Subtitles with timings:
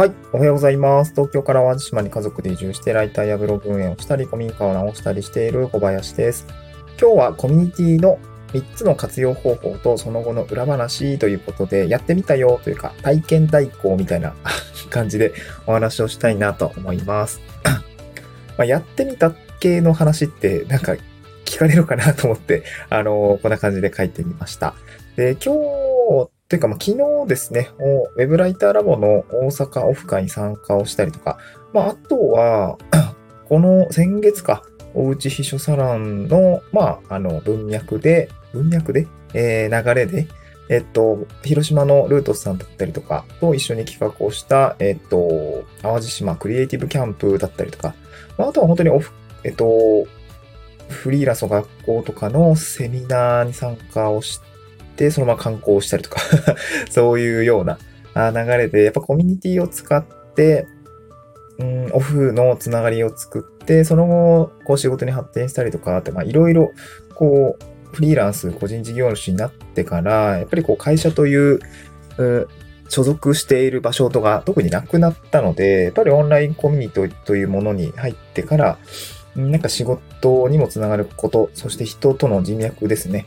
[0.00, 0.12] はい。
[0.32, 1.10] おはようございます。
[1.10, 6.46] 東京から淡路島に家族で移住してライターやブログ運営をしたり、古民家を直したりしている小林です。
[6.98, 8.18] 今日はコミュニティの
[8.54, 14.32] 3つの活用方法とその後の裏話ということで、やってみたよというか、体験代行みたいな
[14.88, 15.34] 感じで
[15.66, 17.42] お話をしたいなと思います。
[18.56, 20.96] ま、やってみた系の話ってなんか
[21.44, 24.72] 聞かれるかなと思って、あのー、こんな感じで書いてみました。
[25.16, 25.89] で、今日
[26.50, 27.70] というか、まあ、昨日ですね、
[28.16, 31.38] ウェブライターラボの大阪オフ会に参加をしたりとか、
[31.72, 32.76] まあ、あとは、
[33.48, 40.26] この先月か、おうち秘書サロンの、まあ、あの、文脈で、文脈で、えー、流れで、
[40.68, 47.94] えっと、広島のルートスさんだったりとかと一緒に企画をした、えっと、淡路島クリエイティブキャンプだったりとか、
[48.36, 49.12] まあ、あとは本当にオフ、
[49.44, 50.04] えっと、
[50.88, 54.49] フリーランスの学校とかのセミナーに参加をして
[54.96, 56.20] て、そのまま観光したりとか
[56.90, 57.78] そういうような
[58.30, 60.66] 流れで、やっぱコミュニティを使って、
[61.58, 66.72] うん、オフのつながりを作って、その後、こう仕事に発展したりとかって、まあいろいろ、
[67.14, 71.60] こう、フリーランス、個人事業主になってから、やっぱりこう会社という、
[72.18, 72.48] う
[72.88, 78.78] 所属している場所とか特になくなったので、やっぱりオンラインコミュニティというものに入ってから、
[79.36, 83.26] なんか仕事にもつながること、そして人との人脈ですね。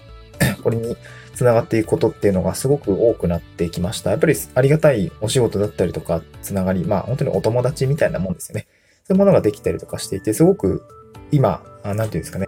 [0.64, 0.96] これに
[1.36, 4.12] つながっていくことっていうのがすごく多くなってきました。
[4.12, 8.68] やっぱりありがたいお仕事だったりとか、つながり、まあ本当にお友達みたいなもんですよね。
[9.06, 10.84] そういうものができたりとかしていて、すごく
[11.32, 12.48] 今、何て言うんですかね。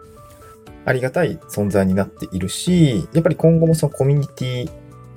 [0.86, 4.72] ありがたい存在になっているし、やっぱり今後もそのコミュニティ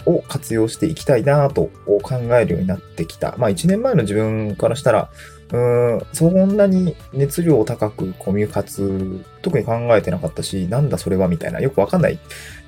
[0.09, 1.71] を活用していきたいなと
[2.03, 3.35] 考えるようになってきた。
[3.37, 5.11] まあ1年前の自分からしたら、
[5.53, 12.19] うん、そんなに熱量高くコミュ活、特に考えてなかったし、なんだそれはみたいな、よくわかんない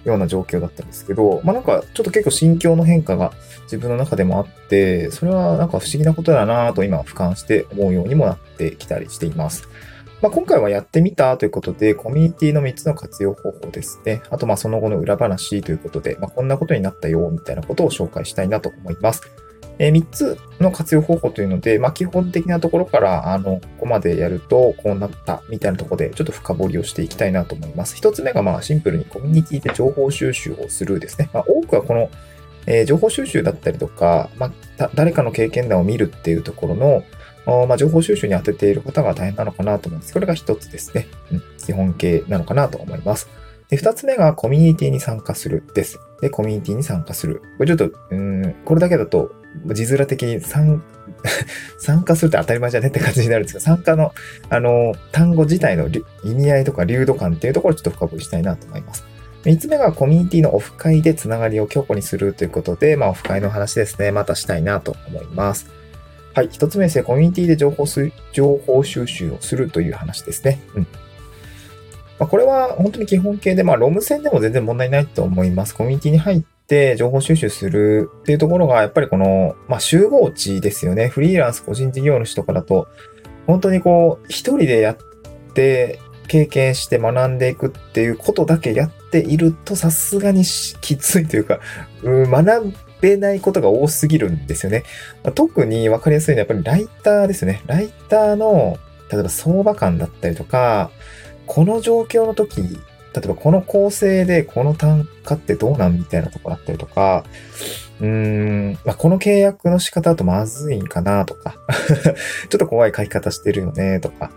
[0.05, 3.33] ような状況だったんですけど、まあなんかちょっと結構心境の変化が
[3.65, 9.69] 自分の中でもあって、それはなんか不思議なことだなと今俯瞰して思うようにもなってきたりしています。
[10.23, 14.21] まあ、今回はやってみたということで、コミュニティの3つの活用方法ですね。
[14.31, 19.23] あと、その後の裏話ということで、まあ、こんなことになったよ、みたいなことを紹介したいなと思います。
[19.79, 27.97] えー、3つの活用方法というので、まあ、基本的なところから、あの、ここまでやるとこうなったみたいなところでちょっと深掘りをしていきたいなと思います。
[27.97, 31.31] 1つ目が、ま、シンプルにコミュニティで情報収集をするですね。
[31.33, 32.11] まあ、多くはこの、
[32.67, 37.03] えー、情報収集だったりとか、まあ、誰かの経験談を見るっていうところの、
[37.47, 40.13] まあ、情報収集に当てている方が大変なのかなと思うんです。
[40.13, 41.09] これが一つですね。
[41.33, 43.29] うん、基本形なのかなと思います。
[43.69, 46.01] で、二つ目がコミュニティに参加するです。
[46.21, 47.43] で、コミュニティに参加する。
[47.57, 49.33] これちょっと、うん、これだけだと、
[49.73, 50.83] 字面的に参、
[51.79, 54.13] 参加するって当たり前じゃねって感じになるんですけど、参加の、
[54.49, 59.05] あの、単語自体の意味合いとか流度感っていうところをちょっと深掘りしたいなと思います。
[59.45, 64.13] 三つ目がコミュニティのオフ会でつながりを強固にするということで、まあ、オフ会の話ですね。
[64.13, 65.80] またしたいなと思います。
[66.35, 66.49] はい。
[66.51, 70.61] 一つ目ですね、コミュニティで情報す情報収集をするという話ですね。
[70.75, 70.87] うん。
[72.19, 75.75] まあ、これは本当に基本形で、まあ、ロム線でも全然問題ないと思います。
[75.75, 81.09] コミュニティに入って情報収集するっていうところが、やっぱりこの、まあ、集合値ですよね。
[81.09, 82.87] フリーランス個人事業主とかだと、
[83.47, 84.97] 本当にこう、一人でやっ
[85.55, 85.99] て、
[86.29, 91.59] 経験して学んでいくっていうことだけやっていると、さすがにきついというか、
[92.05, 94.85] うん、学べないことが多すぎるんですよね。
[95.35, 97.63] 特に分かりやすいのはやっぱりライターですね。
[97.67, 98.79] ライターの、
[99.11, 100.91] 例えば相場感だったりとか、
[101.47, 107.25] この状況の時、例えばこの構成でこの単価ってどうなんみたいなとこだったりとか、
[108.01, 111.57] うーん、まあ、この契約の仕方だとまずいんかなとか
[112.49, 114.31] ちょっと怖い書き方してるよねとか、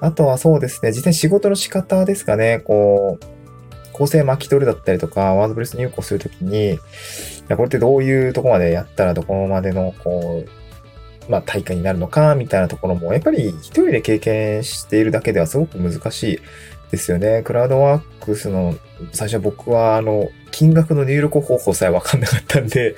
[0.00, 3.26] あとはそうですね、実際仕事の仕方ですかね、こう、
[3.92, 6.78] 構成巻き取るだったりとか、ワードプレス入稿するときに、
[7.48, 16.40] や、これってどういうとこまでやったらどこまでの、こう、まあ、対価になるのか、みたいなところも、やっぱり一人で経験しているだけではすごく難しい
[16.90, 17.42] ですよね。
[17.42, 18.76] クラウドワークスの、
[19.12, 22.94] 最初僕は、あの、金額の入力方法さえわかんなかったんで、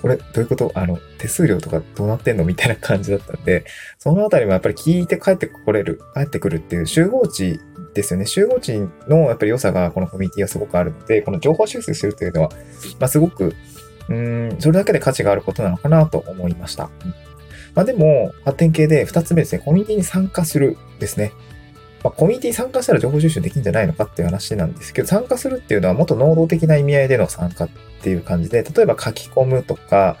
[0.00, 0.72] これ、どういうこと？
[0.74, 2.44] あの、手数料とかどうなってんの？
[2.44, 3.64] みたいな感じだったんで、
[3.98, 7.60] そのあたりもやっぱり聞いて帰ってこれる、帰ってくるっていう集合値
[7.94, 8.26] ですよね。
[8.26, 12.50] 集合値のやっぱり良さがこのコミュニティはすごくあるので、この情報収集するというのは、
[12.98, 13.54] まあ、すごく、
[14.08, 16.90] うん、それだけで価値があることなのかなと思いました。
[17.04, 17.14] うん
[17.74, 21.32] まあ、でも、発展系で2つ目ですね、コミュニティに参加するですね。
[22.04, 27.68] まあ、コミュニティに参加したら情報収集できるんじゃないのかっていう話なんですけど、参加するっていうのはもっと能動的な意味合いでの参加っ
[28.02, 30.16] ていう感じで、例えば書き込むとか、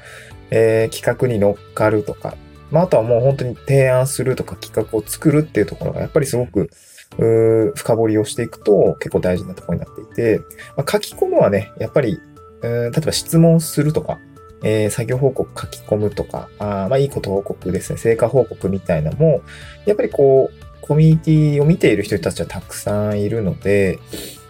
[0.50, 2.36] えー、企画に乗っかるとか、
[2.70, 6.70] まあ、あとはもう本当に提案するとか企画を作るっていうところがやっぱりすごく
[7.16, 10.40] 深掘りをしていくと結構大事なところになっていて、
[10.76, 12.20] まあ、書き込むはね、やっぱり、
[12.62, 14.18] 例えば質問するとか、
[14.62, 19.42] えー、作業報告書き込むとか、あまあいいこと報告ですね、成果報告みたいなのも、
[19.84, 23.98] やっぱりこう、コミュニティを見ている人たちはたくさんいるので、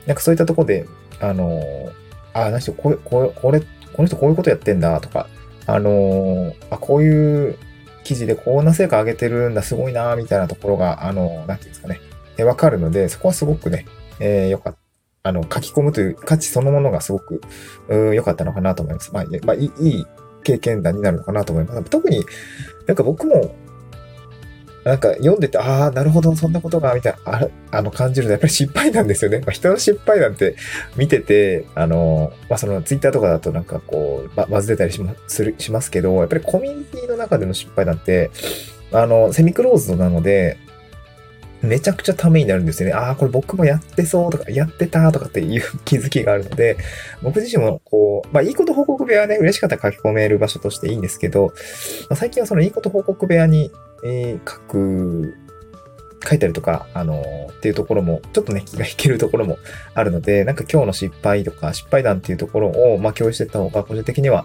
[0.06, 0.86] なんかそういったところで、
[1.20, 1.62] あの
[2.32, 5.28] あ、な人、これ、これ、これ、この人こういうことやってんだとか、
[5.66, 7.58] あのあ、こういう
[8.04, 12.00] 記事でこんな成果上げてるんだ、すごいな、みたいなところが、あのなんていうんですかね、
[12.42, 13.86] わかるので、そこはすごくね、
[14.18, 14.78] えー、よかった。
[15.26, 17.40] あの、書き込むという価値そのものがすごく、
[17.88, 19.10] 良かったのかなと思います。
[19.12, 20.04] まあ、まあ、いい
[20.42, 21.84] 経験談になるのかなと思います。
[21.84, 22.22] 特に
[22.86, 23.54] なんか僕も
[24.84, 29.38] なんか読んでて、ああ、なるほど、そんなことが、みたいな、あの、感じると、やっぱり失敗なんですよね。
[29.38, 30.56] まあ、人の失敗なんて
[30.94, 38.30] 見てて、あの、まあ、その、ツイッターとかだとなんかこう、バズってたりしまするしますけど、やっぱりコミュニティの中での失敗なんて、
[38.92, 40.58] あの、セミクローズドなので、
[41.64, 42.94] めちゃくちゃためになるんですよね。
[42.94, 46.76] ああ、これ僕もやってそうとか、やってたとかっていう 気づきがあるので、
[47.22, 51.46] 僕自身もこう、まあ、いいこと報告部屋はね、嬉しかったら書き込める場所としていいんですけど、
[52.08, 53.70] まあ、最近はそのいいこと報告部屋に
[54.04, 55.34] えー、書く、
[56.28, 59.58] 書いたりとか、あのー、っていうところも、ちょっとね、気が引けるところも
[59.94, 64.44] あるので、なんか今日の失敗とか、失敗談っていうところを、まあ、共有していった方が、個人的には、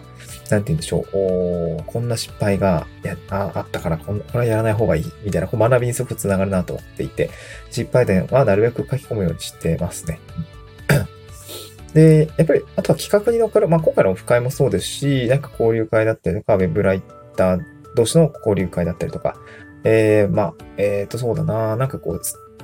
[0.50, 7.30] なんて言うんでしょう、おこんな失敗がやああったからこ、これはやらない方がいい、みたいな、こう学びにすごくつながるなと思っていて、
[7.72, 10.20] 失敗談はなるべく書き込むようにしてますね。
[11.94, 17.02] で、やっぱり、あとは企画に乗っかる、まあ、今回のオフ会もそうですし、なんか交流会だったりとか、ウェブライ
[17.36, 17.62] ター
[17.96, 19.36] 同士の交流会だったりとか、
[19.84, 22.22] えー、まあ、えっ、ー、と、そうだな、なんかこう、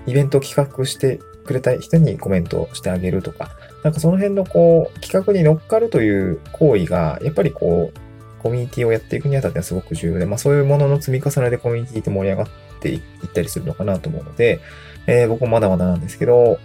[0.08, 3.52] イベントを企画してくれた人にコメントしてあげるとか、
[3.84, 8.00] なんかその辺のこう、企画に乗っかるという行為が、やっぱりこう、
[8.42, 12.48] コミュニティをやっていくにあたってはすごく重要で、まあそういうものの積み重ねでコミュニティって盛り上がっ
[12.80, 13.02] ていっ
[13.34, 14.60] たりするのかなと思うので、
[15.08, 16.60] えー、僕もまだまだなんですけど、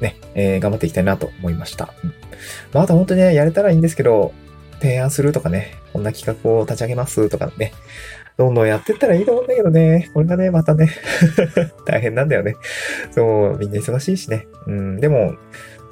[0.00, 1.92] ね、えー、頑張っていきたいなと思いました。
[2.02, 2.14] うん、
[2.72, 4.32] まあ、あと本当にね、やれたらいいんですけど、
[4.80, 7.72] 提案するとかね、こんな企画を立ち上げますとかね、
[8.36, 10.90] どんどんやってったらいいと思うんだけどね、これがね、またね
[11.86, 12.56] 大変なんだよね。
[13.10, 14.46] そう、みんな忙しいしね。
[14.66, 15.34] うん、でも、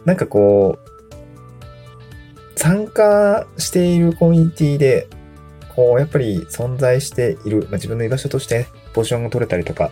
[0.04, 5.08] なんかこう、参加しているコミュニティで、
[5.74, 9.90] こう、やっぱり存在している、まあ、自分の居場所として、ポジションが取れたりとか、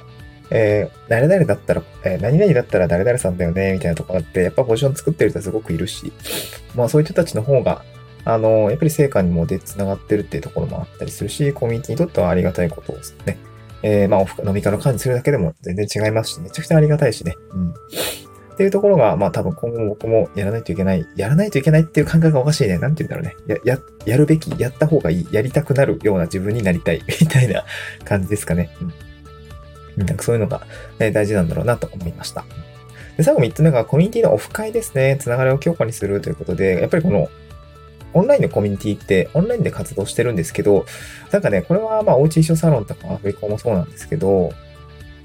[0.51, 6.13] えー、誰々だったら、えー、何々だったら誰々さんだよね、みたいなところって、やっぱポジション作ってる人はすごくいるし、
[6.75, 7.85] まあそういう人たちの方が、
[8.25, 13.39] あの、やっぱり成果にもで繋がってるっていうところもあったりするし、コミュニティにとってはありがたいことをね、
[13.83, 17.37] えー、まあ、飲み会の管理するだけでも全然違いますし、めちゃくちゃありがたいしね。
[17.53, 17.71] うん。
[17.71, 17.75] っ
[18.59, 22.79] ていうところが、まあ多分今後僕もやらないといけない、やらないといけないっていう感覚がおかしいね。
[22.79, 23.61] なんて言うんだろうね。
[23.65, 27.65] や、や、やるべき、やった方がいい、やりたくなるような自分になりたい、 みたいな
[28.05, 28.71] 感じですかね。
[29.97, 30.07] うん。
[30.07, 30.67] なんかそういうのが、
[30.99, 32.45] ね、大事なんだろうなと思いました。
[33.17, 35.17] で、最後3つ目がコミュニティのオフ会ですね。
[35.21, 37.29] つながりを強化にするということで、やっぱりこの
[38.15, 40.87] オンラインのコミュニティってオンラインで活動してるんですけど、
[41.31, 44.53] なんかね、これはまあおうち一緒サロンとかアフリカもそうなんですけど、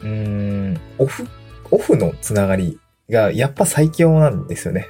[0.01, 1.27] うーん、オフ、
[1.71, 4.89] オフのつながりがやっぱ最強なんですよね。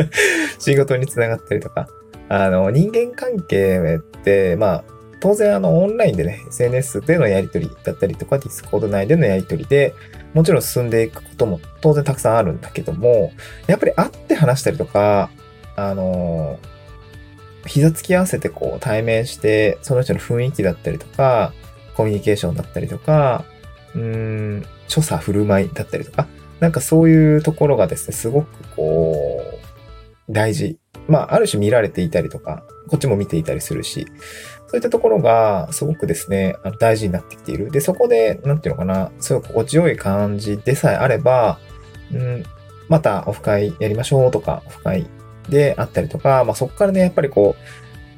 [0.58, 1.88] 仕事につながったりとか。
[2.28, 4.84] あの、人間関係って、まあ、
[5.18, 9.94] 当然あの、オンラインでね、SNS でのやりとりだったりとか、Discord 内でのやりとりで、
[10.32, 13.32] もちろん進んでいくことも当然たくさんあるんだけども、
[13.66, 15.30] やっぱり会って話したりとか、
[15.76, 16.58] あの
[17.66, 21.52] 膝つき合わせてこう対面して、その人の雰囲気だったりとか、
[21.94, 23.44] コミュニケーションだったりとか、
[23.94, 26.26] うーん、所作振る舞いだったりとか、
[26.60, 29.42] なんかそういうところがですね、すごくこ
[30.28, 30.78] う、大事。
[31.08, 34.06] まあ、ある種見られていたりとか、こっちも見ていたりするし、
[34.68, 37.70] そういったところがすごくですね、大事になってきている。
[37.70, 41.58] で、そこで、なんていうのかな、すごい心地よい感じでさえあれば、
[42.12, 42.44] うん、
[42.88, 45.08] またオフ会やりましょうとか、オフ会
[45.48, 47.56] であったりとか、まあ、そこからね、やっぱりこ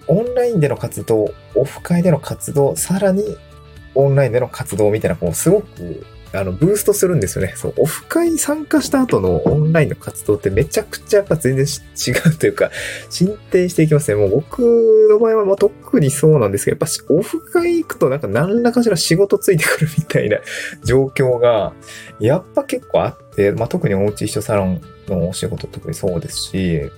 [0.09, 3.37] う、オンラインでの活動、オフ会での活動、さらに
[3.95, 7.53] オンラインでの活動みたいな、こう、すごく、あの、ブーストするんですよね。
[7.57, 12.71] そう、オフ会に参加した後のオンラインの活動ってめちゃくちゃやっぱ全然違うというか、
[13.11, 14.17] 進展していきますね。
[14.17, 14.61] もう僕
[15.11, 20.39] の場合はもう特にそうなんですけど、やっぱオフ会行くとなんか何らかしら仕事ついてくるみたいな
[20.85, 21.75] 状況が、
[22.19, 26.91] やっぱ結構あって、まあ特におうち一緒サロンのお仕事特にそうですし、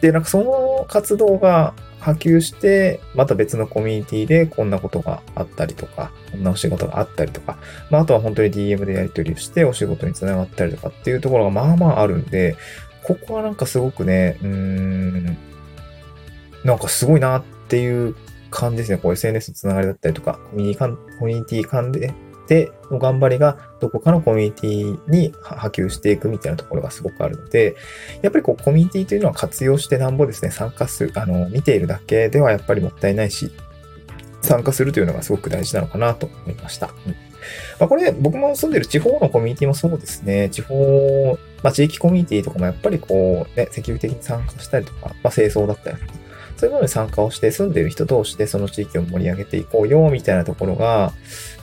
[0.00, 7.58] で、なんかその活動が波及して、また別のコミュニティでこんなことがあったりとか、こんなお仕事があったりとか、
[7.90, 12.56] まああとは本当に DM でやり取りをしてお仕事につながったりとかっていうところがまあまああるんで、
[13.04, 15.36] ここはなんかすごくね、うーん、
[16.64, 18.16] なんかすごいなっていう
[18.50, 18.98] 感じですね。
[18.98, 22.12] こう SNS のつながりだったりとか、コミュニティ間で
[22.46, 27.76] ての頑張りがどこかのコミュニティに波及していくみたいなところがすごくあるので、
[28.22, 33.50] やっぱりこうコミュニティというのは活用してなんぼですね、参加する、あの、見ているだけではやっぱりもったいないし、
[34.40, 36.90] 参加するというのがすごく大事なのかなと思いました。
[37.06, 37.32] うん
[37.78, 40.48] まあ、これ、僕も住んでる地方のコミュニティもそうですね。
[40.50, 46.12] 地方、まあ、地域コミュニティとかもやっぱりこう、ね、積極的に参加したりとか、まあ、清掃だったりとか、
[46.62, 51.12] そういうものに参加をして、住んでる人同士でその地域を盛り上げていこうよ、みたいなところが、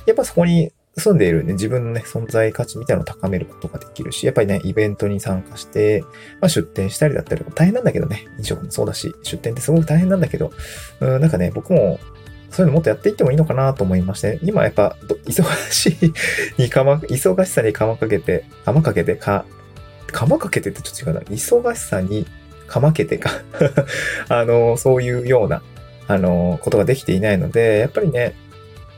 [0.05, 6.03] やっぱそこに住んでいるね、自分のね、存在価値みたいなのを高めることができるし、やっぱりね、イベントに参加して、
[6.41, 10.51] まあ、出店したりだったりとか、大変なんだけどね、飲食もそうだし、出店ってすごく大変なんだけど、
[10.99, 11.97] うん、なんかね、僕も
[12.51, 16.13] そういうのもっとやっていってもいいのかなと思いまして、今やっぱ、忙しい
[16.61, 19.45] にかま、忙しさにかまかけて、かまかけてか、
[20.11, 21.21] かまかけてってちょっと違うな。
[21.21, 22.27] 忙しさに
[22.69, 23.31] かまけてか
[24.29, 25.61] あの、そういうような、
[26.07, 28.35] あの、ことができていないので、やっぱりね、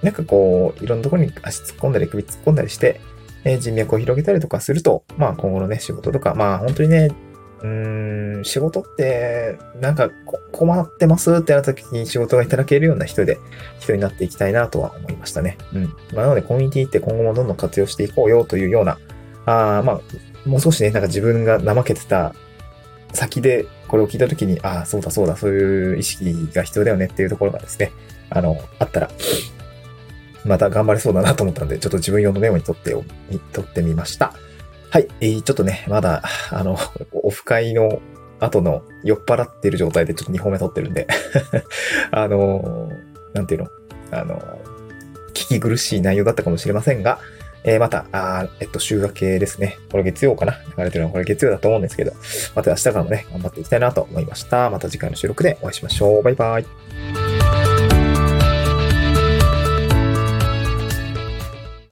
[0.04, 3.00] なんかこう、いろんなところに足突っ込んだり首突っ込んだりして、
[3.44, 7.10] え人脈を広げたりとかすると、まあ今後のね、仕事とか、まあ本当にね、
[7.62, 10.10] うーん、仕事って、なんか
[10.52, 11.34] 困ってます？
[11.36, 13.40] ってなった時に仕事がいただけるような人で、
[13.80, 15.58] 人になっていきたいなとは思いましたね。
[15.74, 15.84] うん。
[16.14, 18.98] まあ、なのでコミュニティって今後もどんどん活用していこうよというような、
[19.46, 20.02] あまあ、
[20.46, 22.34] もう少しね、なんか自分が怠けてた
[23.14, 27.92] 先でこれを聞いた時に、ああ、そうだそうだ、そういう意識が必要だよねっていうところがですね、
[28.30, 29.10] あの、あったら、
[30.46, 32.92] また頑張れそうだなと思ったんで、ちょっと自分用のメモに取って、
[33.52, 34.34] 取ってみました。
[34.90, 36.78] はい、えー、ちょっとね、まだ、あの、
[37.12, 38.02] オフ会の
[38.42, 41.08] 後の酔っ払ってる状態でちょっと2本目撮ってるんで
[42.10, 42.90] あの
[43.34, 43.68] なんていうの
[44.12, 44.40] あの
[45.34, 47.20] 聞き苦しい内容だったかもしれませんが、
[47.64, 49.78] えー、また、あえっと、週明けですね。
[49.92, 52.14] これ月曜かな流れてるのはこれ月曜だと思うんですけど、
[52.56, 54.70] また明日からもね、頑張っていきたいなと思いました。
[54.70, 56.24] また次回の収録でお会いしましょう。
[56.24, 57.21] バイバイ。